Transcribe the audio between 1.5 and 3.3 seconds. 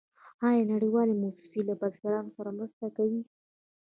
له بزګرانو سره مرسته کوي؟